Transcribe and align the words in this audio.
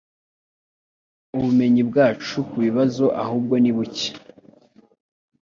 Ubumenyi 1.35 1.81
bwacu 1.89 2.35
kubibazo 2.49 3.05
ahubwo 3.23 3.55
ni 3.63 3.71
buke 3.75 4.09